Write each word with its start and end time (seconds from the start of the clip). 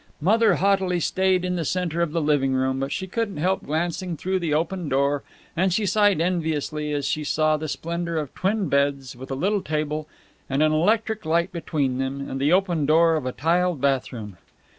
Mother 0.19 0.55
haughtily 0.55 0.99
stayed 0.99 1.45
in 1.45 1.57
the 1.57 1.63
center 1.63 2.01
of 2.01 2.11
the 2.11 2.23
living 2.23 2.55
room, 2.55 2.79
but 2.79 2.91
she 2.91 3.05
couldn't 3.05 3.37
help 3.37 3.63
glancing 3.63 4.17
through 4.17 4.39
the 4.39 4.51
open 4.51 4.89
door, 4.89 5.21
and 5.55 5.71
she 5.71 5.85
sighed 5.85 6.19
enviously 6.19 6.91
as 6.91 7.05
she 7.05 7.23
saw 7.23 7.55
the 7.55 7.67
splendor 7.67 8.17
of 8.17 8.33
twin 8.33 8.67
beds, 8.67 9.15
with 9.15 9.29
a 9.29 9.35
little 9.35 9.61
table 9.61 10.07
and 10.49 10.63
an 10.63 10.71
electric 10.71 11.23
light 11.23 11.51
between 11.51 11.99
them, 11.99 12.27
and 12.27 12.41
the 12.41 12.51
open 12.51 12.87
door 12.87 13.15
of 13.15 13.27
a 13.27 13.31
tiled 13.31 13.79
bathroom. 13.79 14.37